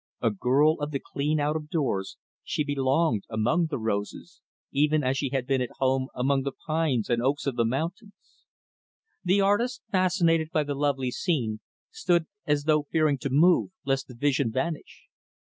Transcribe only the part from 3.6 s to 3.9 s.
the